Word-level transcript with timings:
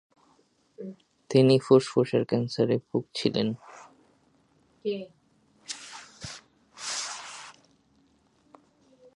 তিনি 1.29 1.55
ফুসফুসের 1.65 2.23
ক্যান্সারে 2.29 2.75
ভুগছিলেন। 2.87 3.47